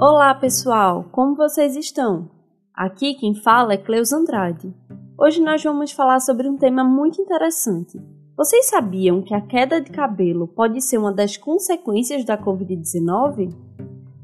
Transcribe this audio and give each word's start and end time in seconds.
Olá, 0.00 0.32
pessoal! 0.32 1.06
Como 1.10 1.34
vocês 1.34 1.74
estão? 1.74 2.30
Aqui 2.72 3.14
quem 3.14 3.34
fala 3.34 3.72
é 3.72 3.76
Cleus 3.76 4.12
Andrade. 4.12 4.72
Hoje 5.18 5.42
nós 5.42 5.60
vamos 5.60 5.90
falar 5.90 6.20
sobre 6.20 6.48
um 6.48 6.56
tema 6.56 6.84
muito 6.84 7.20
interessante. 7.20 8.00
Vocês 8.36 8.66
sabiam 8.66 9.20
que 9.20 9.34
a 9.34 9.40
queda 9.40 9.80
de 9.80 9.90
cabelo 9.90 10.46
pode 10.46 10.80
ser 10.80 10.98
uma 10.98 11.12
das 11.12 11.36
consequências 11.36 12.24
da 12.24 12.38
Covid-19? 12.38 13.52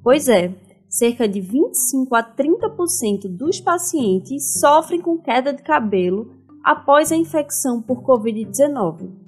Pois 0.01 0.29
é, 0.29 0.55
cerca 0.88 1.27
de 1.27 1.41
25 1.41 2.15
a 2.15 2.23
30% 2.23 3.27
dos 3.27 3.60
pacientes 3.60 4.60
sofrem 4.60 5.01
com 5.01 5.18
queda 5.18 5.52
de 5.52 5.65
cabelo 5.65 6.30
após 6.62 7.10
a 7.10 7.16
infecção 7.16 7.82
por 7.82 8.01
Covid-19. 8.04 9.23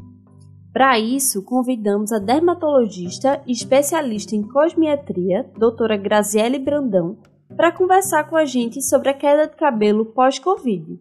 Para 0.77 0.99
isso, 0.99 1.43
convidamos 1.43 2.13
a 2.13 2.19
dermatologista 2.19 3.41
e 3.47 3.53
especialista 3.53 4.37
em 4.37 4.43
cosmetria, 4.43 5.51
doutora 5.57 5.97
Graziele 5.97 6.59
Brandão, 6.59 7.17
para 7.57 7.73
conversar 7.73 8.29
com 8.29 8.37
a 8.37 8.45
gente 8.45 8.83
sobre 8.83 9.09
a 9.09 9.15
queda 9.15 9.47
de 9.47 9.57
cabelo 9.57 10.05
pós-Covid. 10.05 11.01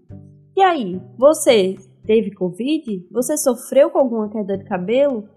E 0.55 0.61
aí, 0.61 1.01
você 1.17 1.75
teve 2.05 2.31
Covid? 2.31 3.05
Você 3.11 3.35
sofreu 3.35 3.89
com 3.89 3.99
alguma 3.99 4.29
queda 4.29 4.57
de 4.57 4.63
cabelo? 4.63 5.27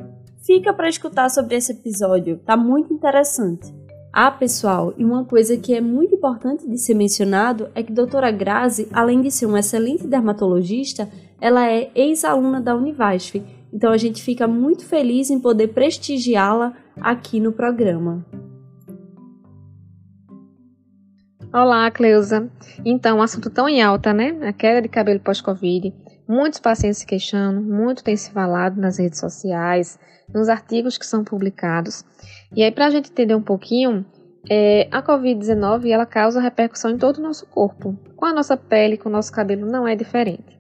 Fica 0.46 0.72
para 0.72 0.88
escutar 0.88 1.28
sobre 1.30 1.56
esse 1.56 1.72
episódio, 1.72 2.38
tá 2.38 2.56
muito 2.56 2.94
interessante. 2.94 3.74
Ah, 4.12 4.30
pessoal, 4.30 4.94
e 4.96 5.04
uma 5.04 5.24
coisa 5.24 5.56
que 5.56 5.74
é 5.74 5.80
muito 5.80 6.14
importante 6.14 6.64
de 6.64 6.78
ser 6.78 6.94
mencionado 6.94 7.70
é 7.74 7.82
que 7.82 7.90
a 7.90 7.94
doutora 7.96 8.30
Grazi, 8.30 8.88
além 8.92 9.20
de 9.20 9.32
ser 9.32 9.46
uma 9.46 9.58
excelente 9.58 10.06
dermatologista, 10.06 11.08
ela 11.40 11.68
é 11.68 11.90
ex-aluna 11.92 12.60
da 12.60 12.76
Univasf 12.76 13.57
então 13.72 13.92
a 13.92 13.96
gente 13.96 14.22
fica 14.22 14.46
muito 14.46 14.84
feliz 14.84 15.30
em 15.30 15.40
poder 15.40 15.68
prestigiá-la 15.68 16.74
aqui 17.00 17.40
no 17.40 17.52
programa. 17.52 18.24
Olá, 21.52 21.90
Cleusa. 21.90 22.50
Então, 22.84 23.18
um 23.18 23.22
assunto 23.22 23.48
tão 23.48 23.68
em 23.68 23.80
alta, 23.82 24.12
né? 24.12 24.38
A 24.46 24.52
queda 24.52 24.82
de 24.82 24.88
cabelo 24.88 25.18
pós-Covid. 25.18 25.94
Muitos 26.28 26.60
pacientes 26.60 26.98
se 26.98 27.06
queixando, 27.06 27.62
muito 27.62 28.04
tem 28.04 28.14
se 28.14 28.30
falado 28.30 28.78
nas 28.78 28.98
redes 28.98 29.18
sociais, 29.18 29.98
nos 30.32 30.50
artigos 30.50 30.98
que 30.98 31.06
são 31.06 31.24
publicados. 31.24 32.04
E 32.54 32.62
aí, 32.62 32.70
para 32.70 32.86
a 32.86 32.90
gente 32.90 33.10
entender 33.10 33.34
um 33.34 33.42
pouquinho, 33.42 34.04
é, 34.50 34.88
a 34.90 35.02
Covid-19 35.02 35.88
ela 35.88 36.04
causa 36.04 36.38
repercussão 36.38 36.90
em 36.90 36.98
todo 36.98 37.16
o 37.16 37.22
nosso 37.22 37.46
corpo. 37.46 37.96
Com 38.14 38.26
a 38.26 38.32
nossa 38.32 38.56
pele, 38.56 38.98
com 38.98 39.08
o 39.08 39.12
nosso 39.12 39.32
cabelo, 39.32 39.64
não 39.64 39.88
é 39.88 39.96
diferente. 39.96 40.57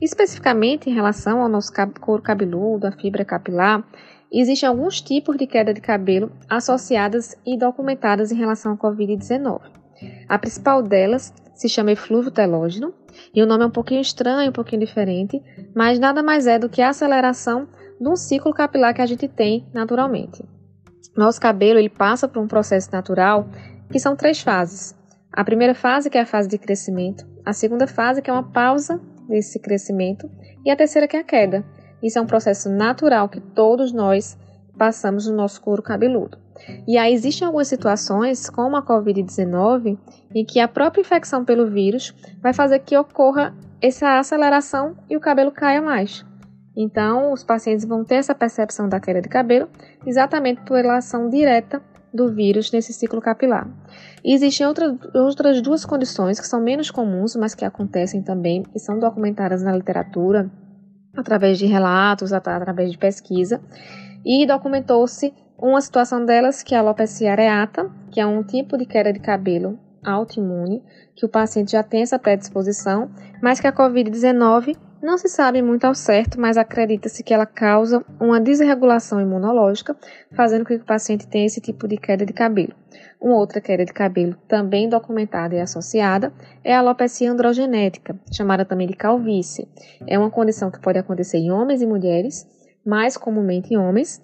Especificamente 0.00 0.88
em 0.88 0.94
relação 0.94 1.42
ao 1.42 1.48
nosso 1.48 1.72
couro 2.00 2.22
cabeludo, 2.22 2.86
a 2.86 2.92
fibra 2.92 3.24
capilar, 3.24 3.84
existem 4.32 4.68
alguns 4.68 5.00
tipos 5.00 5.36
de 5.36 5.44
queda 5.44 5.74
de 5.74 5.80
cabelo 5.80 6.30
associadas 6.48 7.36
e 7.44 7.58
documentadas 7.58 8.30
em 8.30 8.36
relação 8.36 8.72
à 8.72 8.76
Covid-19. 8.76 9.60
A 10.28 10.38
principal 10.38 10.82
delas 10.82 11.34
se 11.52 11.68
chama 11.68 11.90
eflúvio 11.90 12.30
telógeno, 12.30 12.94
e 13.34 13.42
o 13.42 13.46
nome 13.46 13.64
é 13.64 13.66
um 13.66 13.72
pouquinho 13.72 14.00
estranho, 14.00 14.50
um 14.50 14.52
pouquinho 14.52 14.86
diferente, 14.86 15.42
mas 15.74 15.98
nada 15.98 16.22
mais 16.22 16.46
é 16.46 16.56
do 16.60 16.68
que 16.68 16.80
a 16.80 16.90
aceleração 16.90 17.66
de 18.00 18.08
um 18.08 18.14
ciclo 18.14 18.54
capilar 18.54 18.94
que 18.94 19.02
a 19.02 19.06
gente 19.06 19.26
tem 19.26 19.66
naturalmente. 19.74 20.44
Nosso 21.16 21.40
cabelo 21.40 21.80
ele 21.80 21.88
passa 21.88 22.28
por 22.28 22.40
um 22.40 22.46
processo 22.46 22.92
natural 22.92 23.48
que 23.90 23.98
são 23.98 24.14
três 24.14 24.40
fases. 24.40 24.96
A 25.32 25.42
primeira 25.42 25.74
fase, 25.74 26.08
que 26.08 26.16
é 26.16 26.20
a 26.20 26.26
fase 26.26 26.48
de 26.48 26.58
crescimento, 26.58 27.26
a 27.44 27.52
segunda 27.52 27.88
fase, 27.88 28.22
que 28.22 28.30
é 28.30 28.32
uma 28.32 28.52
pausa 28.52 29.00
desse 29.28 29.58
crescimento, 29.58 30.30
e 30.64 30.70
a 30.70 30.76
terceira 30.76 31.06
que 31.06 31.16
é 31.16 31.20
a 31.20 31.24
queda. 31.24 31.64
Isso 32.02 32.18
é 32.18 32.22
um 32.22 32.26
processo 32.26 32.68
natural 32.70 33.28
que 33.28 33.40
todos 33.40 33.92
nós 33.92 34.38
passamos 34.76 35.26
no 35.26 35.36
nosso 35.36 35.60
couro 35.60 35.82
cabeludo. 35.82 36.38
E 36.86 36.96
aí 36.96 37.12
existem 37.12 37.46
algumas 37.46 37.68
situações, 37.68 38.48
como 38.48 38.76
a 38.76 38.82
COVID-19, 38.82 39.98
em 40.34 40.44
que 40.44 40.60
a 40.60 40.68
própria 40.68 41.00
infecção 41.00 41.44
pelo 41.44 41.66
vírus 41.66 42.14
vai 42.40 42.52
fazer 42.52 42.80
que 42.80 42.96
ocorra 42.96 43.54
essa 43.80 44.18
aceleração 44.18 44.96
e 45.08 45.16
o 45.16 45.20
cabelo 45.20 45.52
caia 45.52 45.80
mais. 45.80 46.24
Então, 46.76 47.32
os 47.32 47.42
pacientes 47.42 47.84
vão 47.84 48.04
ter 48.04 48.16
essa 48.16 48.34
percepção 48.34 48.88
da 48.88 49.00
queda 49.00 49.20
de 49.20 49.28
cabelo 49.28 49.68
exatamente 50.06 50.60
por 50.62 50.76
relação 50.76 51.28
direta 51.28 51.82
do 52.12 52.32
vírus 52.32 52.72
nesse 52.72 52.92
ciclo 52.92 53.20
capilar. 53.20 53.68
E 54.24 54.32
existem 54.32 54.66
outra, 54.66 54.96
outras 55.14 55.60
duas 55.60 55.84
condições 55.84 56.40
que 56.40 56.46
são 56.46 56.60
menos 56.60 56.90
comuns, 56.90 57.36
mas 57.36 57.54
que 57.54 57.64
acontecem 57.64 58.22
também 58.22 58.64
e 58.74 58.78
são 58.78 58.98
documentadas 58.98 59.62
na 59.62 59.74
literatura 59.74 60.50
através 61.16 61.58
de 61.58 61.66
relatos, 61.66 62.32
através 62.32 62.92
de 62.92 62.98
pesquisa, 62.98 63.60
e 64.24 64.46
documentou-se 64.46 65.32
uma 65.58 65.80
situação 65.80 66.24
delas 66.24 66.62
que 66.62 66.74
é 66.74 66.78
a 66.78 66.80
alopecia 66.80 67.32
areata, 67.32 67.90
que 68.10 68.20
é 68.20 68.26
um 68.26 68.42
tipo 68.42 68.78
de 68.78 68.86
queda 68.86 69.12
de 69.12 69.18
cabelo 69.18 69.78
autoimune, 70.04 70.82
que 71.16 71.26
o 71.26 71.28
paciente 71.28 71.72
já 71.72 71.82
tem 71.82 72.02
essa 72.02 72.18
predisposição, 72.18 73.10
mas 73.42 73.58
que 73.58 73.66
a 73.66 73.72
COVID-19 73.72 74.76
não 75.02 75.16
se 75.16 75.28
sabe 75.28 75.62
muito 75.62 75.84
ao 75.84 75.94
certo, 75.94 76.40
mas 76.40 76.56
acredita-se 76.56 77.22
que 77.22 77.32
ela 77.32 77.46
causa 77.46 78.04
uma 78.20 78.40
desregulação 78.40 79.20
imunológica, 79.20 79.96
fazendo 80.32 80.64
com 80.64 80.74
que 80.74 80.82
o 80.82 80.84
paciente 80.84 81.26
tenha 81.26 81.46
esse 81.46 81.60
tipo 81.60 81.86
de 81.86 81.96
queda 81.96 82.26
de 82.26 82.32
cabelo. 82.32 82.74
Uma 83.20 83.36
outra 83.36 83.60
queda 83.60 83.84
de 83.84 83.92
cabelo 83.92 84.36
também 84.48 84.88
documentada 84.88 85.54
e 85.54 85.60
associada 85.60 86.32
é 86.64 86.74
a 86.74 86.80
alopecia 86.80 87.30
androgenética, 87.30 88.18
chamada 88.32 88.64
também 88.64 88.86
de 88.86 88.94
calvície. 88.94 89.68
É 90.06 90.18
uma 90.18 90.30
condição 90.30 90.70
que 90.70 90.80
pode 90.80 90.98
acontecer 90.98 91.38
em 91.38 91.50
homens 91.50 91.80
e 91.80 91.86
mulheres, 91.86 92.46
mais 92.84 93.16
comumente 93.16 93.74
em 93.74 93.76
homens, 93.76 94.22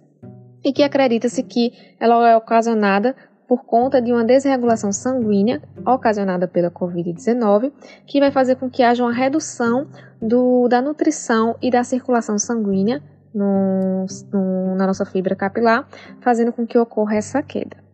e 0.64 0.72
que 0.72 0.82
acredita-se 0.82 1.42
que 1.42 1.72
ela 2.00 2.28
é 2.28 2.36
ocasionada 2.36 3.14
por 3.46 3.64
conta 3.64 4.00
de 4.00 4.12
uma 4.12 4.24
desregulação 4.24 4.92
sanguínea 4.92 5.62
ocasionada 5.86 6.48
pela 6.48 6.70
Covid-19, 6.70 7.72
que 8.06 8.20
vai 8.20 8.30
fazer 8.30 8.56
com 8.56 8.70
que 8.70 8.82
haja 8.82 9.04
uma 9.04 9.12
redução 9.12 9.86
do, 10.20 10.66
da 10.68 10.80
nutrição 10.80 11.56
e 11.60 11.70
da 11.70 11.84
circulação 11.84 12.38
sanguínea 12.38 13.02
no, 13.34 14.06
no, 14.32 14.74
na 14.76 14.86
nossa 14.86 15.04
fibra 15.04 15.34
capilar, 15.34 15.86
fazendo 16.20 16.52
com 16.52 16.66
que 16.66 16.78
ocorra 16.78 17.16
essa 17.16 17.42
queda. 17.42 17.84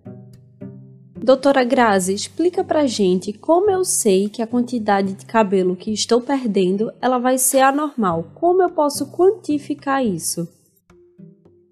Doutora 1.22 1.62
Grazi, 1.64 2.14
explica 2.14 2.64
pra 2.64 2.86
gente 2.86 3.32
como 3.32 3.70
eu 3.70 3.84
sei 3.84 4.30
que 4.30 4.40
a 4.40 4.46
quantidade 4.46 5.12
de 5.12 5.26
cabelo 5.26 5.76
que 5.76 5.92
estou 5.92 6.22
perdendo 6.22 6.90
ela 7.00 7.18
vai 7.18 7.36
ser 7.36 7.60
anormal. 7.60 8.30
Como 8.34 8.62
eu 8.62 8.70
posso 8.70 9.10
quantificar 9.10 10.04
isso? 10.04 10.48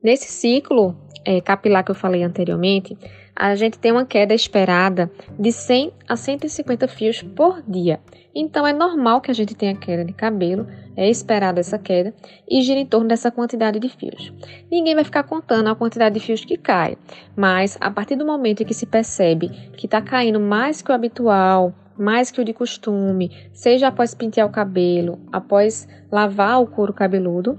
Nesse 0.02 0.30
ciclo 0.30 0.94
é, 1.24 1.40
capilar 1.40 1.82
que 1.82 1.90
eu 1.90 1.94
falei 1.94 2.22
anteriormente, 2.22 2.96
a 3.38 3.54
gente 3.54 3.78
tem 3.78 3.92
uma 3.92 4.04
queda 4.04 4.34
esperada 4.34 5.08
de 5.38 5.52
100 5.52 5.92
a 6.08 6.16
150 6.16 6.88
fios 6.88 7.22
por 7.22 7.62
dia. 7.62 8.00
Então 8.34 8.66
é 8.66 8.72
normal 8.72 9.20
que 9.20 9.30
a 9.30 9.34
gente 9.34 9.54
tenha 9.54 9.76
queda 9.76 10.04
de 10.04 10.12
cabelo, 10.12 10.66
é 10.96 11.08
esperada 11.08 11.60
essa 11.60 11.78
queda 11.78 12.12
e 12.48 12.60
gira 12.62 12.80
em 12.80 12.86
torno 12.86 13.06
dessa 13.06 13.30
quantidade 13.30 13.78
de 13.78 13.88
fios. 13.88 14.32
Ninguém 14.68 14.96
vai 14.96 15.04
ficar 15.04 15.22
contando 15.22 15.68
a 15.68 15.76
quantidade 15.76 16.18
de 16.18 16.20
fios 16.20 16.44
que 16.44 16.56
cai, 16.56 16.98
mas 17.36 17.78
a 17.80 17.88
partir 17.92 18.16
do 18.16 18.26
momento 18.26 18.64
em 18.64 18.66
que 18.66 18.74
se 18.74 18.86
percebe 18.86 19.50
que 19.76 19.86
está 19.86 20.02
caindo 20.02 20.40
mais 20.40 20.82
que 20.82 20.90
o 20.90 20.94
habitual, 20.94 21.72
mais 21.96 22.32
que 22.32 22.40
o 22.40 22.44
de 22.44 22.52
costume, 22.52 23.30
seja 23.52 23.86
após 23.86 24.14
pentear 24.14 24.48
o 24.48 24.52
cabelo, 24.52 25.20
após 25.30 25.86
lavar 26.10 26.60
o 26.60 26.66
couro 26.66 26.92
cabeludo, 26.92 27.58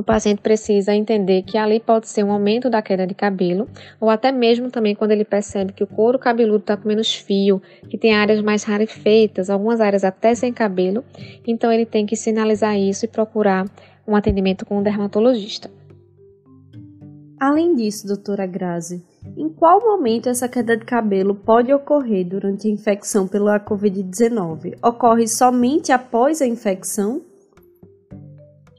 o 0.00 0.02
paciente 0.02 0.40
precisa 0.40 0.94
entender 0.94 1.42
que 1.42 1.58
ali 1.58 1.78
pode 1.78 2.08
ser 2.08 2.24
um 2.24 2.32
aumento 2.32 2.70
da 2.70 2.80
queda 2.80 3.06
de 3.06 3.14
cabelo, 3.14 3.68
ou 4.00 4.08
até 4.08 4.32
mesmo 4.32 4.70
também 4.70 4.94
quando 4.94 5.10
ele 5.10 5.26
percebe 5.26 5.74
que 5.74 5.84
o 5.84 5.86
couro 5.86 6.18
cabeludo 6.18 6.60
está 6.60 6.76
com 6.76 6.88
menos 6.88 7.14
fio, 7.14 7.60
que 7.88 7.98
tem 7.98 8.14
áreas 8.14 8.40
mais 8.40 8.64
rarefeitas, 8.64 9.50
algumas 9.50 9.78
áreas 9.78 10.02
até 10.02 10.34
sem 10.34 10.52
cabelo, 10.52 11.04
então 11.46 11.70
ele 11.70 11.84
tem 11.84 12.06
que 12.06 12.16
sinalizar 12.16 12.78
isso 12.78 13.04
e 13.04 13.08
procurar 13.08 13.66
um 14.08 14.16
atendimento 14.16 14.64
com 14.64 14.78
um 14.78 14.82
dermatologista. 14.82 15.70
Além 17.38 17.74
disso, 17.74 18.06
doutora 18.06 18.46
Grazi, 18.46 19.04
em 19.36 19.48
qual 19.50 19.80
momento 19.80 20.28
essa 20.28 20.48
queda 20.48 20.76
de 20.76 20.84
cabelo 20.84 21.34
pode 21.34 21.72
ocorrer 21.72 22.26
durante 22.26 22.68
a 22.68 22.70
infecção 22.70 23.28
pela 23.28 23.60
Covid-19? 23.60 24.78
Ocorre 24.82 25.28
somente 25.28 25.92
após 25.92 26.40
a 26.40 26.46
infecção? 26.46 27.22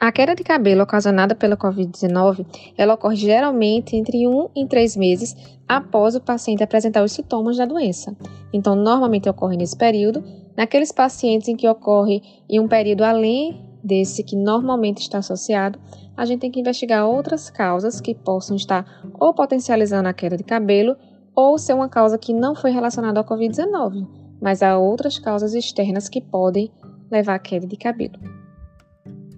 A 0.01 0.11
queda 0.11 0.33
de 0.33 0.43
cabelo 0.43 0.81
ocasionada 0.81 1.35
pela 1.35 1.55
Covid-19, 1.55 2.43
ela 2.75 2.95
ocorre 2.95 3.15
geralmente 3.17 3.95
entre 3.95 4.27
1 4.27 4.49
e 4.55 4.65
3 4.65 4.97
meses 4.97 5.35
após 5.67 6.15
o 6.15 6.19
paciente 6.19 6.63
apresentar 6.63 7.03
os 7.03 7.11
sintomas 7.11 7.55
da 7.55 7.67
doença. 7.67 8.17
Então, 8.51 8.75
normalmente 8.75 9.29
ocorre 9.29 9.55
nesse 9.55 9.77
período. 9.77 10.23
Naqueles 10.57 10.91
pacientes 10.91 11.47
em 11.49 11.55
que 11.55 11.69
ocorre 11.69 12.23
em 12.49 12.59
um 12.59 12.67
período 12.67 13.03
além 13.03 13.63
desse 13.83 14.23
que 14.23 14.35
normalmente 14.35 15.01
está 15.01 15.19
associado, 15.19 15.79
a 16.17 16.25
gente 16.25 16.39
tem 16.39 16.49
que 16.49 16.59
investigar 16.59 17.05
outras 17.05 17.51
causas 17.51 18.01
que 18.01 18.15
possam 18.15 18.55
estar 18.55 18.83
ou 19.19 19.35
potencializando 19.35 20.09
a 20.09 20.13
queda 20.13 20.35
de 20.35 20.43
cabelo 20.43 20.95
ou 21.35 21.59
ser 21.59 21.75
uma 21.75 21.87
causa 21.87 22.17
que 22.17 22.33
não 22.33 22.55
foi 22.55 22.71
relacionada 22.71 23.19
ao 23.19 23.25
Covid-19, 23.25 24.07
mas 24.41 24.63
há 24.63 24.79
outras 24.79 25.19
causas 25.19 25.53
externas 25.53 26.09
que 26.09 26.21
podem 26.21 26.71
levar 27.11 27.35
à 27.35 27.39
queda 27.39 27.67
de 27.67 27.77
cabelo. 27.77 28.40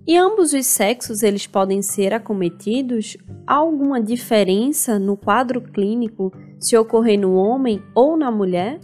E 0.05 0.17
ambos 0.17 0.51
os 0.51 0.65
sexos 0.65 1.23
eles 1.23 1.47
podem 1.47 1.81
ser 1.81 2.13
acometidos? 2.13 3.15
Há 3.47 3.55
alguma 3.55 4.01
diferença 4.01 5.00
no 5.00 5.15
quadro 5.15 5.61
clínico 5.61 6.29
se 6.59 6.75
ocorrer 6.75 7.17
no 7.17 7.35
homem 7.35 7.81
ou 7.95 8.17
na 8.17 8.29
mulher? 8.29 8.81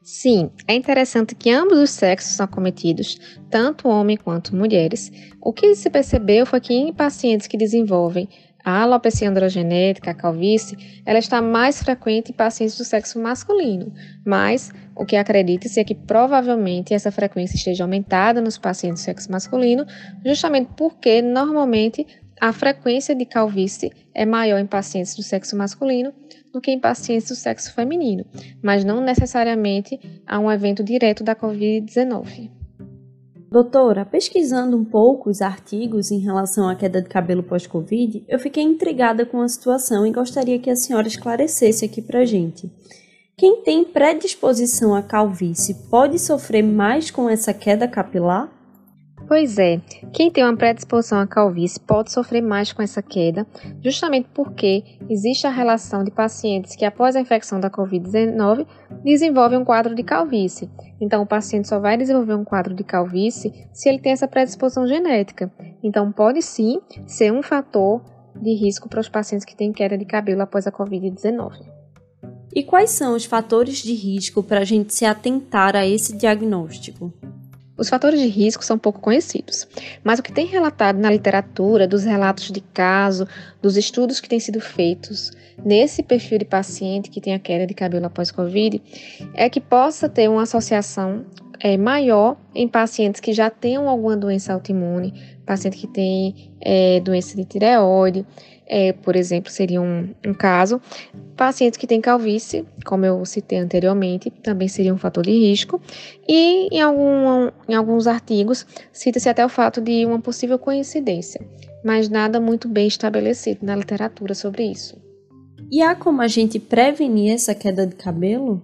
Sim, 0.00 0.50
é 0.66 0.74
interessante 0.74 1.34
que 1.34 1.50
ambos 1.50 1.78
os 1.78 1.90
sexos 1.90 2.36
são 2.36 2.44
acometidos, 2.44 3.18
tanto 3.50 3.88
homem 3.88 4.16
quanto 4.16 4.54
mulheres. 4.54 5.10
O 5.40 5.52
que 5.52 5.74
se 5.74 5.90
percebeu 5.90 6.46
foi 6.46 6.60
que 6.60 6.72
em 6.72 6.94
pacientes 6.94 7.48
que 7.48 7.58
desenvolvem 7.58 8.28
a 8.68 8.82
alopecia 8.82 9.30
androgenética, 9.30 10.10
a 10.10 10.14
calvície, 10.14 11.00
ela 11.06 11.18
está 11.18 11.40
mais 11.40 11.82
frequente 11.82 12.32
em 12.32 12.34
pacientes 12.34 12.76
do 12.76 12.84
sexo 12.84 13.18
masculino, 13.18 13.90
mas 14.26 14.70
o 14.94 15.06
que 15.06 15.16
acredita-se 15.16 15.80
é 15.80 15.84
que 15.84 15.94
provavelmente 15.94 16.92
essa 16.92 17.10
frequência 17.10 17.56
esteja 17.56 17.84
aumentada 17.84 18.42
nos 18.42 18.58
pacientes 18.58 19.02
do 19.02 19.06
sexo 19.06 19.32
masculino, 19.32 19.86
justamente 20.22 20.68
porque 20.76 21.22
normalmente 21.22 22.06
a 22.38 22.52
frequência 22.52 23.14
de 23.14 23.24
calvície 23.24 23.90
é 24.14 24.26
maior 24.26 24.58
em 24.58 24.66
pacientes 24.66 25.16
do 25.16 25.22
sexo 25.22 25.56
masculino 25.56 26.12
do 26.52 26.60
que 26.60 26.70
em 26.70 26.78
pacientes 26.78 27.28
do 27.28 27.36
sexo 27.36 27.72
feminino, 27.72 28.26
mas 28.62 28.84
não 28.84 29.00
necessariamente 29.00 29.98
há 30.26 30.38
um 30.38 30.52
evento 30.52 30.84
direto 30.84 31.24
da 31.24 31.34
Covid-19. 31.34 32.50
Doutora, 33.50 34.04
pesquisando 34.04 34.76
um 34.76 34.84
pouco 34.84 35.30
os 35.30 35.40
artigos 35.40 36.10
em 36.10 36.18
relação 36.18 36.68
à 36.68 36.74
queda 36.74 37.00
de 37.00 37.08
cabelo 37.08 37.42
pós-Covid, 37.42 38.22
eu 38.28 38.38
fiquei 38.38 38.62
intrigada 38.62 39.24
com 39.24 39.40
a 39.40 39.48
situação 39.48 40.06
e 40.06 40.12
gostaria 40.12 40.58
que 40.58 40.68
a 40.68 40.76
senhora 40.76 41.08
esclarecesse 41.08 41.82
aqui 41.82 42.02
pra 42.02 42.26
gente. 42.26 42.70
Quem 43.38 43.62
tem 43.62 43.84
predisposição 43.84 44.94
à 44.94 45.02
calvície 45.02 45.88
pode 45.88 46.18
sofrer 46.18 46.62
mais 46.62 47.10
com 47.10 47.30
essa 47.30 47.54
queda 47.54 47.88
capilar? 47.88 48.52
Pois 49.28 49.58
é, 49.58 49.78
quem 50.10 50.30
tem 50.30 50.42
uma 50.42 50.56
predisposição 50.56 51.20
à 51.20 51.26
calvície 51.26 51.78
pode 51.78 52.10
sofrer 52.10 52.40
mais 52.40 52.72
com 52.72 52.80
essa 52.80 53.02
queda, 53.02 53.46
justamente 53.84 54.26
porque 54.32 54.82
existe 55.06 55.46
a 55.46 55.50
relação 55.50 56.02
de 56.02 56.10
pacientes 56.10 56.74
que, 56.74 56.84
após 56.86 57.14
a 57.14 57.20
infecção 57.20 57.60
da 57.60 57.68
Covid-19, 57.68 58.66
desenvolvem 59.04 59.58
um 59.58 59.66
quadro 59.66 59.94
de 59.94 60.02
calvície. 60.02 60.70
Então, 60.98 61.22
o 61.22 61.26
paciente 61.26 61.68
só 61.68 61.78
vai 61.78 61.98
desenvolver 61.98 62.36
um 62.36 62.44
quadro 62.44 62.74
de 62.74 62.82
calvície 62.82 63.52
se 63.70 63.90
ele 63.90 63.98
tem 63.98 64.12
essa 64.12 64.26
predisposição 64.26 64.86
genética. 64.86 65.52
Então, 65.82 66.10
pode 66.10 66.40
sim 66.40 66.80
ser 67.06 67.30
um 67.30 67.42
fator 67.42 68.00
de 68.34 68.54
risco 68.54 68.88
para 68.88 69.00
os 69.00 69.10
pacientes 69.10 69.44
que 69.44 69.54
têm 69.54 69.72
queda 69.72 69.98
de 69.98 70.06
cabelo 70.06 70.40
após 70.40 70.66
a 70.66 70.72
Covid-19. 70.72 71.66
E 72.54 72.62
quais 72.62 72.90
são 72.90 73.14
os 73.14 73.26
fatores 73.26 73.76
de 73.82 73.92
risco 73.92 74.42
para 74.42 74.60
a 74.60 74.64
gente 74.64 74.94
se 74.94 75.04
atentar 75.04 75.76
a 75.76 75.86
esse 75.86 76.16
diagnóstico? 76.16 77.12
Os 77.78 77.88
fatores 77.88 78.20
de 78.20 78.26
risco 78.26 78.64
são 78.64 78.76
pouco 78.76 79.00
conhecidos, 79.00 79.68
mas 80.02 80.18
o 80.18 80.22
que 80.22 80.32
tem 80.32 80.46
relatado 80.46 80.98
na 80.98 81.10
literatura, 81.10 81.86
dos 81.86 82.02
relatos 82.02 82.50
de 82.50 82.60
caso, 82.60 83.26
dos 83.62 83.76
estudos 83.76 84.20
que 84.20 84.28
têm 84.28 84.40
sido 84.40 84.60
feitos 84.60 85.30
nesse 85.64 86.02
perfil 86.02 86.38
de 86.38 86.44
paciente 86.44 87.08
que 87.08 87.20
tem 87.20 87.34
a 87.34 87.38
queda 87.38 87.66
de 87.66 87.74
cabelo 87.74 88.06
após 88.06 88.32
Covid, 88.32 88.82
é 89.32 89.48
que 89.48 89.60
possa 89.60 90.08
ter 90.08 90.28
uma 90.28 90.42
associação 90.42 91.24
é, 91.60 91.76
maior 91.76 92.36
em 92.54 92.66
pacientes 92.66 93.20
que 93.20 93.32
já 93.32 93.48
tenham 93.48 93.88
alguma 93.88 94.16
doença 94.16 94.52
autoimune, 94.52 95.14
paciente 95.46 95.76
que 95.76 95.86
tem 95.86 96.52
é, 96.60 97.00
doença 97.00 97.36
de 97.36 97.44
tireoide, 97.44 98.26
é, 98.68 98.92
por 98.92 99.16
exemplo, 99.16 99.50
seria 99.50 99.80
um, 99.80 100.10
um, 100.26 100.34
caso. 100.34 100.80
Pacientes 101.36 101.78
que 101.78 101.86
têm 101.86 102.00
calvície, 102.00 102.66
como 102.84 103.06
eu 103.06 103.24
citei 103.24 103.58
anteriormente, 103.58 104.30
também 104.30 104.68
seria 104.68 104.92
um 104.92 104.98
fator 104.98 105.24
de 105.24 105.32
risco. 105.32 105.80
E 106.28 106.68
em, 106.70 106.80
algum, 106.80 107.50
em 107.68 107.74
alguns 107.74 108.06
artigos, 108.06 108.66
cita-se 108.92 109.28
até 109.28 109.44
o 109.44 109.48
fato 109.48 109.80
de 109.80 110.04
uma 110.04 110.20
possível 110.20 110.58
coincidência, 110.58 111.40
mas 111.82 112.08
nada 112.08 112.38
muito 112.38 112.68
bem 112.68 112.86
estabelecido 112.86 113.64
na 113.64 113.74
literatura 113.74 114.34
sobre 114.34 114.64
isso. 114.64 114.96
E 115.70 115.82
há 115.82 115.94
como 115.94 116.20
a 116.22 116.28
gente 116.28 116.58
prevenir 116.58 117.34
essa 117.34 117.54
queda 117.54 117.86
de 117.86 117.96
cabelo? 117.96 118.62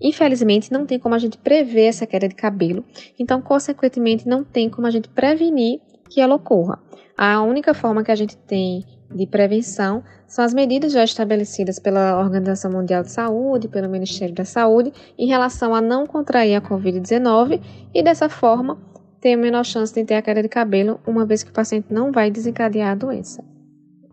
Infelizmente, 0.00 0.72
não 0.72 0.84
tem 0.84 0.98
como 0.98 1.14
a 1.14 1.18
gente 1.18 1.38
prever 1.38 1.86
essa 1.86 2.06
queda 2.06 2.28
de 2.28 2.34
cabelo, 2.34 2.84
então, 3.18 3.40
consequentemente, 3.40 4.28
não 4.28 4.44
tem 4.44 4.68
como 4.68 4.86
a 4.86 4.90
gente 4.90 5.08
prevenir 5.08 5.80
que 6.10 6.20
ela 6.20 6.34
ocorra. 6.34 6.78
A 7.16 7.40
única 7.42 7.72
forma 7.72 8.02
que 8.02 8.10
a 8.10 8.14
gente 8.14 8.36
tem 8.36 8.84
de 9.12 9.26
prevenção 9.26 10.02
são 10.26 10.44
as 10.44 10.54
medidas 10.54 10.92
já 10.92 11.04
estabelecidas 11.04 11.78
pela 11.78 12.18
Organização 12.18 12.70
Mundial 12.70 13.02
de 13.02 13.10
Saúde, 13.10 13.68
pelo 13.68 13.88
Ministério 13.88 14.34
da 14.34 14.44
Saúde, 14.44 14.92
em 15.18 15.26
relação 15.26 15.74
a 15.74 15.80
não 15.80 16.06
contrair 16.06 16.56
a 16.56 16.60
Covid-19 16.60 17.60
e, 17.94 18.02
dessa 18.02 18.28
forma, 18.28 18.78
ter 19.20 19.34
a 19.34 19.36
menor 19.36 19.64
chance 19.64 19.94
de 19.94 20.04
ter 20.04 20.14
a 20.14 20.22
queda 20.22 20.42
de 20.42 20.48
cabelo, 20.48 21.00
uma 21.06 21.24
vez 21.24 21.42
que 21.42 21.50
o 21.50 21.54
paciente 21.54 21.86
não 21.90 22.12
vai 22.12 22.30
desencadear 22.30 22.92
a 22.92 22.94
doença. 22.94 23.44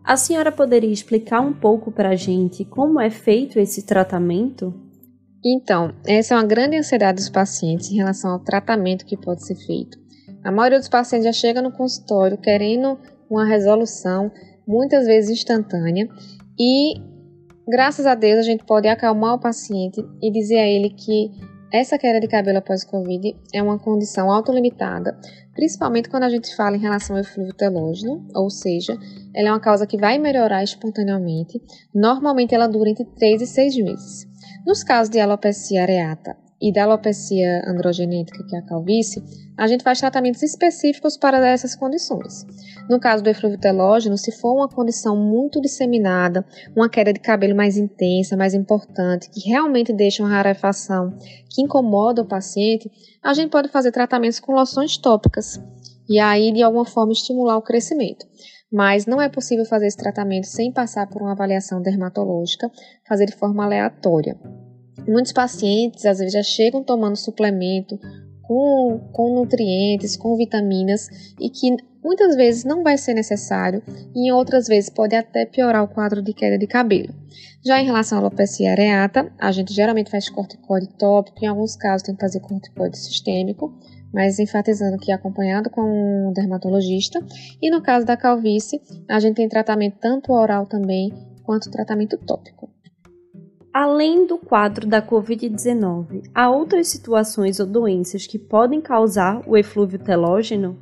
A 0.04 0.16
senhora 0.16 0.50
poderia 0.50 0.92
explicar 0.92 1.40
um 1.40 1.52
pouco 1.52 1.92
para 1.92 2.10
a 2.10 2.16
gente 2.16 2.64
como 2.64 3.00
é 3.00 3.08
feito 3.08 3.58
esse 3.58 3.84
tratamento? 3.84 4.74
Então, 5.44 5.92
essa 6.06 6.34
é 6.34 6.36
uma 6.36 6.46
grande 6.46 6.76
ansiedade 6.76 7.16
dos 7.16 7.28
pacientes 7.28 7.90
em 7.90 7.96
relação 7.96 8.32
ao 8.32 8.40
tratamento 8.40 9.04
que 9.04 9.16
pode 9.16 9.44
ser 9.44 9.54
feito. 9.54 9.98
A 10.42 10.50
maioria 10.50 10.78
dos 10.78 10.88
pacientes 10.88 11.24
já 11.24 11.32
chega 11.32 11.62
no 11.62 11.70
consultório 11.70 12.36
querendo 12.36 12.98
uma 13.30 13.44
resolução 13.44 14.30
muitas 14.66 15.06
vezes 15.06 15.30
instantânea, 15.30 16.08
e 16.58 16.94
graças 17.68 18.06
a 18.06 18.14
Deus 18.14 18.38
a 18.38 18.42
gente 18.42 18.64
pode 18.64 18.88
acalmar 18.88 19.34
o 19.34 19.40
paciente 19.40 20.04
e 20.20 20.30
dizer 20.30 20.58
a 20.58 20.66
ele 20.66 20.90
que 20.90 21.30
essa 21.72 21.96
queda 21.96 22.20
de 22.20 22.28
cabelo 22.28 22.58
após 22.58 22.84
Covid 22.84 23.34
é 23.54 23.62
uma 23.62 23.78
condição 23.78 24.30
autolimitada, 24.30 25.18
principalmente 25.54 26.10
quando 26.10 26.24
a 26.24 26.28
gente 26.28 26.54
fala 26.54 26.76
em 26.76 26.80
relação 26.80 27.16
ao 27.16 27.22
eflúvio 27.22 27.54
telógeno, 27.54 28.26
ou 28.34 28.50
seja, 28.50 28.94
ela 29.34 29.48
é 29.48 29.52
uma 29.52 29.60
causa 29.60 29.86
que 29.86 29.96
vai 29.96 30.18
melhorar 30.18 30.62
espontaneamente. 30.62 31.58
Normalmente 31.94 32.54
ela 32.54 32.66
dura 32.66 32.90
entre 32.90 33.06
3 33.06 33.40
e 33.40 33.46
6 33.46 33.76
meses. 33.78 34.26
Nos 34.66 34.84
casos 34.84 35.10
de 35.10 35.18
alopecia 35.18 35.82
areata 35.82 36.36
e 36.62 36.72
da 36.72 36.84
alopecia 36.84 37.64
androgenética, 37.66 38.44
que 38.46 38.54
é 38.54 38.60
a 38.60 38.62
calvície, 38.62 39.20
a 39.58 39.66
gente 39.66 39.82
faz 39.82 39.98
tratamentos 39.98 40.44
específicos 40.44 41.16
para 41.16 41.44
essas 41.46 41.74
condições. 41.74 42.46
No 42.88 43.00
caso 43.00 43.22
do 43.22 43.28
eflúvio 43.28 43.58
telógeno, 43.58 44.16
se 44.16 44.30
for 44.30 44.54
uma 44.54 44.68
condição 44.68 45.16
muito 45.16 45.60
disseminada, 45.60 46.46
uma 46.76 46.88
queda 46.88 47.12
de 47.12 47.18
cabelo 47.18 47.56
mais 47.56 47.76
intensa, 47.76 48.36
mais 48.36 48.54
importante, 48.54 49.28
que 49.28 49.48
realmente 49.50 49.92
deixa 49.92 50.22
uma 50.22 50.30
rarefação 50.30 51.12
que 51.50 51.62
incomoda 51.62 52.22
o 52.22 52.28
paciente, 52.28 52.88
a 53.20 53.34
gente 53.34 53.50
pode 53.50 53.68
fazer 53.68 53.90
tratamentos 53.90 54.38
com 54.38 54.52
loções 54.52 54.96
tópicas 54.96 55.60
e 56.08 56.20
aí 56.20 56.52
de 56.52 56.62
alguma 56.62 56.84
forma 56.84 57.12
estimular 57.12 57.56
o 57.56 57.62
crescimento. 57.62 58.24
Mas 58.72 59.04
não 59.04 59.20
é 59.20 59.28
possível 59.28 59.64
fazer 59.64 59.88
esse 59.88 59.96
tratamento 59.96 60.46
sem 60.46 60.72
passar 60.72 61.08
por 61.08 61.20
uma 61.20 61.32
avaliação 61.32 61.82
dermatológica, 61.82 62.70
fazer 63.06 63.26
de 63.26 63.36
forma 63.36 63.64
aleatória. 63.64 64.38
Muitos 65.06 65.32
pacientes 65.32 66.04
às 66.04 66.18
vezes 66.18 66.34
já 66.34 66.42
chegam 66.42 66.82
tomando 66.82 67.16
suplemento 67.16 67.98
com, 68.42 69.00
com 69.12 69.34
nutrientes, 69.34 70.16
com 70.16 70.36
vitaminas 70.36 71.08
e 71.40 71.48
que 71.48 71.76
muitas 72.02 72.34
vezes 72.34 72.64
não 72.64 72.82
vai 72.82 72.98
ser 72.98 73.14
necessário 73.14 73.82
e 74.14 74.28
em 74.28 74.32
outras 74.32 74.66
vezes 74.66 74.90
pode 74.90 75.14
até 75.14 75.46
piorar 75.46 75.84
o 75.84 75.88
quadro 75.88 76.20
de 76.20 76.34
queda 76.34 76.58
de 76.58 76.66
cabelo. 76.66 77.14
Já 77.64 77.80
em 77.80 77.86
relação 77.86 78.18
à 78.18 78.20
alopecia 78.20 78.72
areata, 78.72 79.32
a 79.38 79.52
gente 79.52 79.72
geralmente 79.72 80.10
faz 80.10 80.28
corticoide 80.28 80.88
tópico, 80.98 81.44
em 81.44 81.46
alguns 81.46 81.76
casos 81.76 82.02
tem 82.02 82.14
que 82.14 82.20
fazer 82.20 82.40
corticoide 82.40 82.98
sistêmico, 82.98 83.72
mas 84.12 84.38
enfatizando 84.38 84.98
que 84.98 85.12
é 85.12 85.14
acompanhado 85.14 85.70
com 85.70 86.28
um 86.28 86.32
dermatologista. 86.32 87.24
E 87.62 87.70
no 87.70 87.80
caso 87.80 88.04
da 88.04 88.16
calvície, 88.16 88.82
a 89.08 89.20
gente 89.20 89.36
tem 89.36 89.48
tratamento 89.48 89.96
tanto 90.00 90.32
oral 90.32 90.66
também 90.66 91.12
quanto 91.44 91.70
tratamento 91.70 92.18
tópico. 92.18 92.71
Além 93.72 94.26
do 94.26 94.36
quadro 94.36 94.86
da 94.86 95.00
Covid-19, 95.00 96.28
há 96.34 96.50
outras 96.50 96.88
situações 96.88 97.58
ou 97.58 97.64
doenças 97.64 98.26
que 98.26 98.38
podem 98.38 98.82
causar 98.82 99.40
o 99.46 99.56
eflúvio 99.56 99.98
telógeno? 99.98 100.78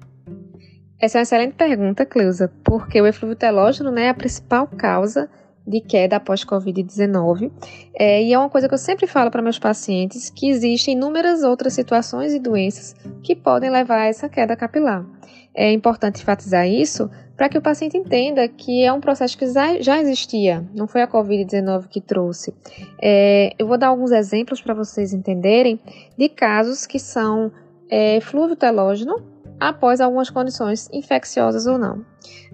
Essa 0.99 1.19
é 1.19 1.21
uma 1.21 1.23
excelente 1.23 1.55
pergunta, 1.55 2.05
Cleusa, 2.05 2.53
porque 2.65 3.01
o 3.01 3.07
eflúvio 3.07 3.37
telógeno 3.37 3.93
né, 3.93 4.07
é 4.07 4.09
a 4.09 4.15
principal 4.15 4.67
causa 4.67 5.31
de 5.65 5.81
queda 5.81 6.17
após 6.17 6.45
Covid-19. 6.45 7.53
É, 7.95 8.25
e 8.25 8.33
é 8.33 8.39
uma 8.39 8.51
coisa 8.51 8.67
que 8.67 8.75
eu 8.75 8.79
sempre 8.79 9.07
falo 9.07 9.31
para 9.31 9.41
meus 9.41 9.59
pacientes, 9.59 10.29
que 10.29 10.51
existem 10.51 10.97
inúmeras 10.97 11.45
outras 11.45 11.75
situações 11.75 12.35
e 12.35 12.41
doenças 12.41 12.97
que 13.23 13.37
podem 13.37 13.71
levar 13.71 14.01
a 14.01 14.07
essa 14.07 14.29
queda 14.29 14.57
capilar. 14.57 15.07
É 15.55 15.71
importante 15.71 16.23
enfatizar 16.23 16.69
isso 16.69 17.09
para 17.41 17.49
que 17.49 17.57
o 17.57 17.63
paciente 17.63 17.97
entenda 17.97 18.47
que 18.47 18.85
é 18.85 18.93
um 18.93 19.01
processo 19.01 19.39
que 19.39 19.47
já 19.81 19.99
existia, 19.99 20.63
não 20.75 20.87
foi 20.87 21.01
a 21.01 21.09
Covid-19 21.09 21.89
que 21.89 21.99
trouxe. 21.99 22.53
É, 23.01 23.55
eu 23.59 23.67
vou 23.67 23.79
dar 23.79 23.87
alguns 23.87 24.11
exemplos 24.11 24.61
para 24.61 24.75
vocês 24.75 25.15
entenderem 25.15 25.81
de 26.19 26.29
casos 26.29 26.85
que 26.85 26.99
são 26.99 27.51
é, 27.89 28.19
telógeno 28.59 29.23
após 29.59 30.03
algumas 30.03 30.29
condições 30.29 30.87
infecciosas 30.93 31.67
ou 31.67 31.79
não. 31.79 32.05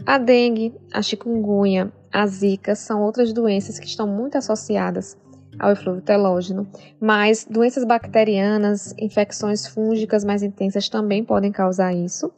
A 0.06 0.18
dengue, 0.18 0.72
a 0.92 1.02
chikungunya, 1.02 1.92
a 2.12 2.24
zika 2.24 2.76
são 2.76 3.02
outras 3.02 3.32
doenças 3.32 3.80
que 3.80 3.88
estão 3.88 4.06
muito 4.06 4.38
associadas 4.38 5.18
ao 5.58 5.72
eflúvio 5.72 6.02
telógeno, 6.02 6.64
mas 7.00 7.44
doenças 7.50 7.82
bacterianas, 7.82 8.94
infecções 8.96 9.66
fúngicas 9.66 10.24
mais 10.24 10.44
intensas 10.44 10.88
também 10.88 11.24
podem 11.24 11.50
causar 11.50 11.92
isso. 11.92 12.30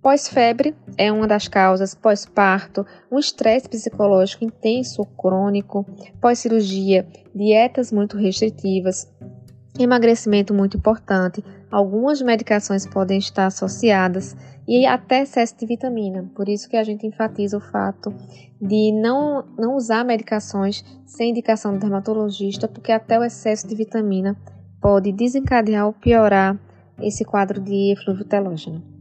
Pós-febre 0.00 0.76
é 0.96 1.10
uma 1.10 1.26
das 1.26 1.48
causas, 1.48 1.94
pós-parto, 1.94 2.86
um 3.10 3.18
estresse 3.18 3.68
psicológico 3.68 4.44
intenso, 4.44 5.04
crônico, 5.04 5.84
pós-cirurgia, 6.20 7.06
dietas 7.34 7.90
muito 7.90 8.16
restritivas, 8.16 9.12
emagrecimento 9.76 10.54
muito 10.54 10.76
importante, 10.76 11.44
algumas 11.70 12.22
medicações 12.22 12.86
podem 12.86 13.18
estar 13.18 13.46
associadas 13.46 14.36
e 14.68 14.86
até 14.86 15.22
excesso 15.22 15.56
de 15.58 15.66
vitamina. 15.66 16.30
Por 16.34 16.48
isso 16.48 16.68
que 16.68 16.76
a 16.76 16.84
gente 16.84 17.06
enfatiza 17.06 17.56
o 17.56 17.60
fato 17.60 18.14
de 18.60 18.92
não, 18.92 19.44
não 19.58 19.74
usar 19.74 20.04
medicações 20.04 20.84
sem 21.06 21.30
indicação 21.30 21.72
do 21.72 21.80
dermatologista, 21.80 22.68
porque 22.68 22.92
até 22.92 23.18
o 23.18 23.24
excesso 23.24 23.66
de 23.66 23.74
vitamina 23.74 24.36
pode 24.80 25.10
desencadear 25.10 25.86
ou 25.86 25.92
piorar 25.92 26.56
esse 27.00 27.24
quadro 27.24 27.60
de 27.60 27.92
eflúvio 27.92 28.24
telógeno. 28.24 28.97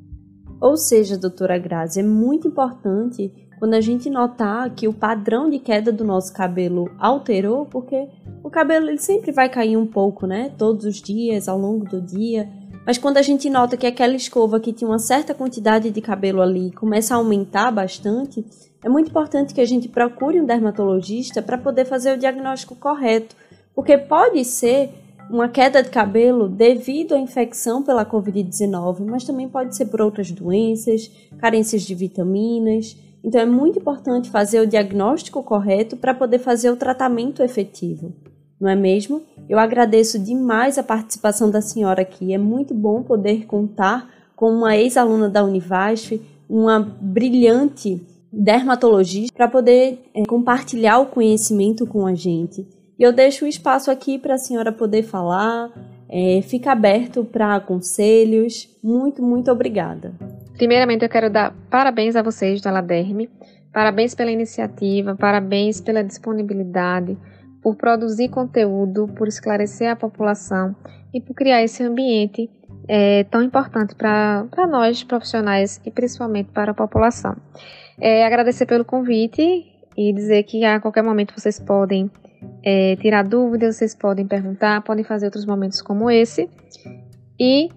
Ou 0.60 0.76
seja, 0.76 1.18
doutora 1.18 1.58
Grazi, 1.58 2.00
é 2.00 2.04
muito 2.04 2.48
importante 2.48 3.32
quando 3.60 3.74
a 3.74 3.82
gente 3.82 4.10
notar 4.10 4.70
que 4.72 4.88
o 4.88 4.94
padrão 4.94 5.50
de 5.50 5.60
queda 5.60 5.92
do 5.92 6.04
nosso 6.04 6.34
cabelo 6.34 6.90
alterou, 7.00 7.66
porque 7.66 8.08
o 8.44 8.50
cabelo 8.50 8.90
ele 8.90 9.00
sempre 9.00 9.32
vai 9.32 9.50
cair 9.50 9.78
um 9.78 9.86
pouco, 9.86 10.26
né? 10.28 10.52
Todos 10.58 10.86
os 10.86 11.02
dias, 11.02 11.48
ao 11.48 11.58
longo 11.58 11.86
do 11.86 12.02
dia. 12.02 12.50
Mas 12.86 12.98
quando 12.98 13.18
a 13.18 13.22
gente 13.22 13.50
nota 13.50 13.76
que 13.76 13.86
aquela 13.86 14.16
escova 14.16 14.60
que 14.60 14.72
tinha 14.72 14.90
uma 14.90 15.00
certa 15.00 15.34
quantidade 15.34 15.92
de 15.92 16.02
cabelo 16.02 16.42
ali 16.42 16.72
começa 16.72 17.14
a 17.14 17.18
aumentar 17.18 17.72
bastante, 17.72 18.46
é 18.84 18.88
muito 18.88 19.10
importante 19.10 19.54
que 19.54 19.62
a 19.62 19.66
gente 19.66 19.90
procure 19.90 20.40
um 20.40 20.46
dermatologista 20.46 21.42
para 21.42 21.58
poder 21.58 21.86
fazer 21.86 22.14
o 22.14 22.18
diagnóstico 22.18 22.76
correto, 22.76 23.36
porque 23.76 23.98
pode 23.98 24.46
ser 24.46 24.92
uma 25.30 25.50
queda 25.50 25.84
de 25.84 25.90
cabelo 25.90 26.48
devido 26.48 27.14
à 27.14 27.18
infecção 27.18 27.84
pela 27.84 28.06
Covid-19, 28.06 29.06
mas 29.06 29.24
também 29.24 29.48
pode 29.48 29.76
ser 29.76 29.86
por 29.86 30.02
outras 30.02 30.32
doenças, 30.32 31.12
carências 31.38 31.82
de 31.84 31.94
vitaminas. 31.94 32.96
Então 33.24 33.42
é 33.42 33.46
muito 33.46 33.80
importante 33.80 34.30
fazer 34.30 34.62
o 34.62 34.68
diagnóstico 34.68 35.44
correto 35.44 35.98
para 35.98 36.14
poder 36.14 36.40
fazer 36.40 36.70
o 36.70 36.78
tratamento 36.78 37.44
efetivo 37.44 38.14
não 38.60 38.70
é 38.70 38.76
mesmo? 38.76 39.22
Eu 39.48 39.60
agradeço 39.60 40.18
demais 40.18 40.78
a 40.78 40.84
participação 40.84 41.50
da 41.50 41.62
senhora 41.62 42.02
aqui. 42.02 42.34
É 42.34 42.38
muito 42.38 42.74
bom 42.74 43.04
poder 43.04 43.46
contar 43.46 44.10
com 44.36 44.52
uma 44.52 44.76
ex-aluna 44.76 45.30
da 45.30 45.44
Univasf, 45.44 46.20
uma 46.50 46.80
brilhante 46.80 48.02
dermatologista, 48.32 49.34
para 49.36 49.48
poder 49.48 50.00
é, 50.14 50.24
compartilhar 50.26 51.00
o 51.00 51.06
conhecimento 51.06 51.86
com 51.86 52.06
a 52.06 52.14
gente. 52.14 52.68
E 53.00 53.04
eu 53.04 53.14
deixo 53.14 53.46
o 53.46 53.48
espaço 53.48 53.92
aqui 53.92 54.18
para 54.18 54.36
a 54.36 54.40
senhora 54.40 54.72
poder 54.72 55.04
falar, 55.04 55.72
é, 56.10 56.42
fica 56.42 56.72
aberto 56.72 57.24
para 57.24 57.60
conselhos. 57.60 58.70
Muito, 58.84 59.22
muito 59.22 59.52
obrigada. 59.52 60.14
Primeiramente, 60.58 61.04
eu 61.04 61.10
quero 61.10 61.30
dar 61.30 61.54
parabéns 61.70 62.16
a 62.16 62.24
vocês 62.24 62.60
da 62.62 62.72
Laderme, 62.72 63.30
parabéns 63.72 64.16
pela 64.16 64.32
iniciativa, 64.32 65.16
parabéns 65.16 65.80
pela 65.80 66.04
disponibilidade 66.04 67.18
por 67.62 67.76
produzir 67.76 68.30
conteúdo, 68.30 69.08
por 69.10 69.28
esclarecer 69.28 69.92
a 69.92 69.96
população 69.96 70.76
e 71.14 71.22
por 71.22 71.34
criar 71.34 71.64
esse 71.64 71.84
ambiente 71.84 72.50
é, 72.88 73.26
tão 73.26 73.44
importante 73.44 73.94
para 73.94 74.68
nós 74.68 75.04
profissionais 75.04 75.80
e 75.86 75.92
principalmente 75.92 76.50
para 76.52 76.72
a 76.72 76.74
população. 76.74 77.36
É, 78.00 78.26
agradecer 78.26 78.66
pelo 78.66 78.86
convite 78.86 79.66
e 79.96 80.14
dizer 80.14 80.44
que 80.44 80.64
a 80.64 80.80
qualquer 80.80 81.04
momento 81.04 81.34
vocês 81.36 81.60
podem 81.60 82.10
é, 82.64 82.96
tirar 82.98 83.24
dúvidas, 83.24 83.78
vocês 83.78 83.96
podem 83.96 84.28
perguntar, 84.28 84.82
podem 84.84 85.04
fazer 85.04 85.26
outros 85.26 85.46
momentos 85.46 85.82
como 85.82 86.10
esse. 86.10 86.50
E 87.40 87.70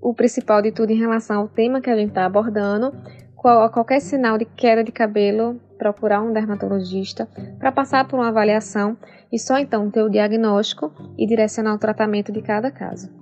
o 0.00 0.14
principal 0.14 0.62
de 0.62 0.72
tudo 0.72 0.90
em 0.90 0.98
relação 0.98 1.40
ao 1.40 1.48
tema 1.48 1.80
que 1.80 1.90
a 1.90 1.96
gente 1.96 2.10
está 2.10 2.24
abordando, 2.24 2.92
qual, 3.34 3.70
qualquer 3.70 4.00
sinal 4.00 4.38
de 4.38 4.44
queda 4.44 4.82
de 4.82 4.92
cabelo, 4.92 5.60
procurar 5.78 6.22
um 6.22 6.32
dermatologista 6.32 7.28
para 7.58 7.70
passar 7.70 8.06
por 8.06 8.18
uma 8.18 8.28
avaliação 8.28 8.96
e 9.32 9.38
só 9.38 9.58
então 9.58 9.90
ter 9.90 10.02
o 10.02 10.10
diagnóstico 10.10 10.92
e 11.16 11.26
direcionar 11.26 11.74
o 11.74 11.78
tratamento 11.78 12.32
de 12.32 12.42
cada 12.42 12.70
caso. 12.70 13.17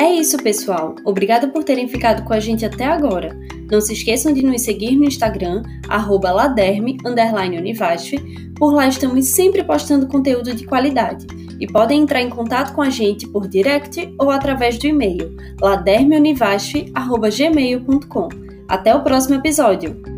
É 0.00 0.12
isso, 0.12 0.36
pessoal. 0.38 0.94
Obrigada 1.04 1.48
por 1.48 1.64
terem 1.64 1.88
ficado 1.88 2.22
com 2.24 2.32
a 2.32 2.38
gente 2.38 2.64
até 2.64 2.84
agora. 2.84 3.36
Não 3.70 3.80
se 3.80 3.92
esqueçam 3.92 4.32
de 4.32 4.42
nos 4.42 4.62
seguir 4.62 4.96
no 4.96 5.04
Instagram, 5.04 5.62
laderme_univasf. 5.88 8.12
Por 8.56 8.72
lá 8.72 8.88
estamos 8.88 9.26
sempre 9.26 9.62
postando 9.64 10.06
conteúdo 10.06 10.54
de 10.54 10.64
qualidade 10.64 11.26
e 11.60 11.66
podem 11.66 12.02
entrar 12.02 12.22
em 12.22 12.30
contato 12.30 12.72
com 12.74 12.82
a 12.82 12.90
gente 12.90 13.26
por 13.28 13.48
direct 13.48 14.14
ou 14.18 14.30
através 14.30 14.78
do 14.78 14.86
e-mail 14.86 15.34
ladermeunivasf.gmail.com. 15.60 18.28
Até 18.68 18.94
o 18.94 19.02
próximo 19.02 19.34
episódio! 19.34 20.17